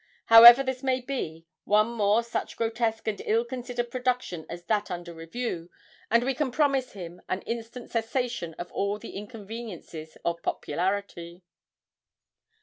[0.25, 5.13] However this may be, one more such grotesque and ill considered production as that under
[5.13, 5.69] review,
[6.09, 11.43] and we can promise him an instant cessation of all the inconveniences of popularity.'